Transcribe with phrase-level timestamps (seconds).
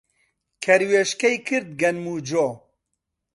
[0.63, 2.47] کەروێشکەی کرد گەنم و جۆ